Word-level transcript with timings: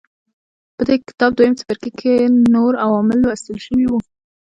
په 0.75 0.81
دې 0.87 0.95
کتاب 1.07 1.31
دویم 1.33 1.53
څپرکي 1.59 1.91
کې 1.99 2.13
نور 2.55 2.73
عوامل 2.85 3.17
لوستل 3.23 3.57
شوي 3.65 3.85
وو. 3.87 3.99